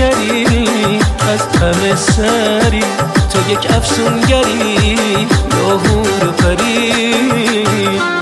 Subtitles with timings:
[0.00, 0.98] شری
[1.32, 2.84] از همه سری
[3.32, 8.19] تو یک افسونگری نهور و پری.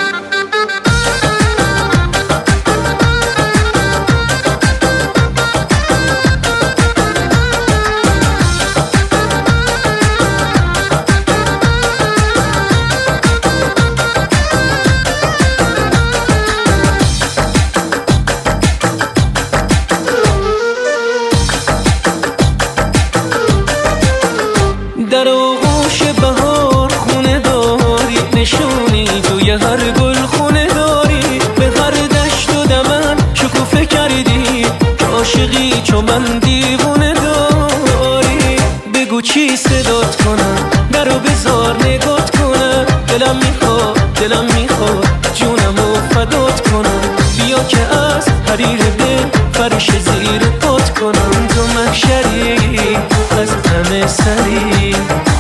[35.98, 38.56] چو من دیوونه داری؟
[38.94, 40.56] بگو چی صدات کنم
[40.92, 42.86] درو بزار نگات کنم.
[43.09, 47.00] دلم می‌خواد دلم می‌خواد جونم و فدات کنم.
[47.39, 51.47] بیا که از حریر دل فرش زیر پات کنم.
[51.48, 52.97] تو محشری
[53.42, 54.95] از همه سری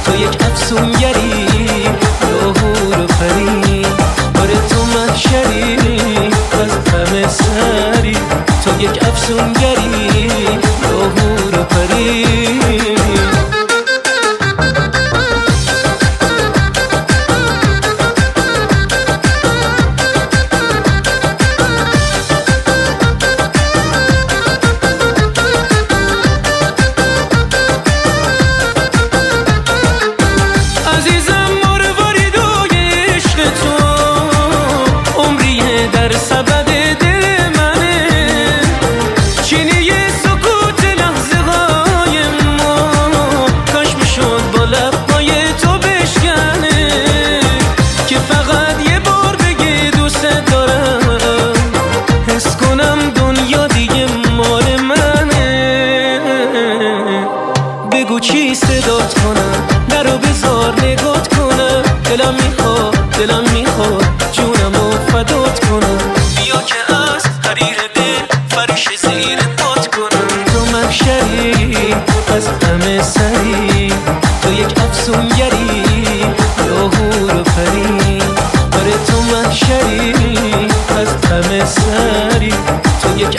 [0.04, 1.46] تو یک افسونگری.
[2.30, 2.52] یا
[12.08, 12.37] Yeah.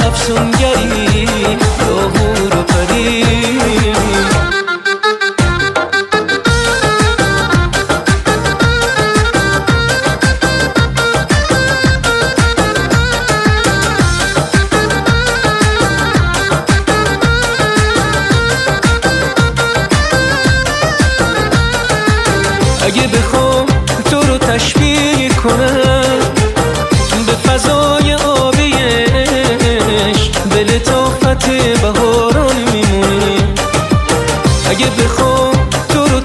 [0.09, 1.09] تو یک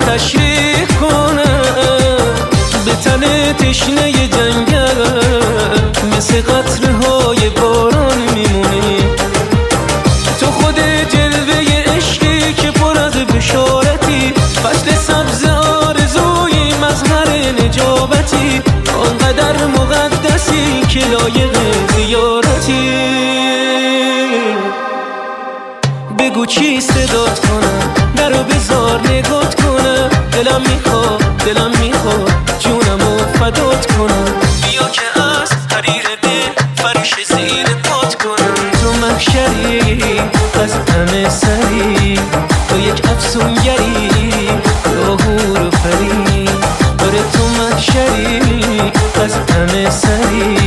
[0.06, 1.65] تشریح کنم
[2.84, 5.00] به تن تشنه جنگل
[6.16, 8.98] مثل قطره های باران میمونی.
[10.41, 10.78] تو خود
[11.09, 14.32] جلوه عشقی که پر از بشارتی
[14.65, 17.28] فصل سبز آرزوی مظهر
[17.65, 18.62] نجابتی
[18.98, 21.56] آنقدر مقدسی که لایق
[21.97, 22.91] زیارتی.
[26.19, 29.94] بگو چی صدات کنم درو بزار نگات کنم.
[30.34, 34.25] دلم می‌خواد دلم می‌خواد جونم و فدات کنم.
[34.62, 38.55] بیا که از حریر دل فرش زیر پات کنم.
[38.83, 40.21] تو محشری
[40.62, 42.21] از همه سری
[42.69, 44.11] تو یک افسونگری
[44.84, 46.49] یا هور و پری
[47.06, 48.93] آره تو محشری
[49.25, 50.63] از همه سری.